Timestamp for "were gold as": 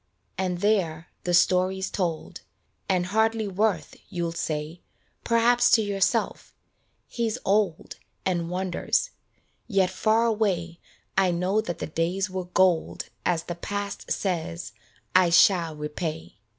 12.31-13.43